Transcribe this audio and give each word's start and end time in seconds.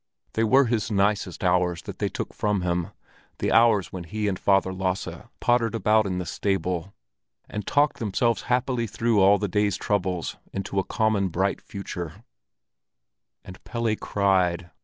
They 0.33 0.43
were 0.43 0.65
his 0.65 0.89
nicest 0.89 1.43
hours 1.43 1.83
that 1.83 1.99
they 1.99 2.09
took 2.09 2.33
from 2.33 2.61
him, 2.61 2.87
the 3.37 3.51
hours 3.51 3.93
when 3.93 4.03
he 4.05 4.27
and 4.27 4.39
Father 4.39 4.73
Lasse 4.73 5.27
pottered 5.39 5.75
about 5.75 6.07
in 6.07 6.17
the 6.17 6.25
stable, 6.25 6.95
and 7.47 7.67
talked 7.67 7.97
themselves 7.97 8.41
happily 8.49 8.87
through 8.87 9.19
all 9.19 9.37
the 9.37 9.47
day's 9.47 9.77
troubles 9.77 10.37
into 10.51 10.79
a 10.79 10.83
common 10.83 11.27
bright 11.27 11.61
future; 11.61 12.23
and 13.45 13.63
Pelle 13.63 13.95
cried. 13.97 14.71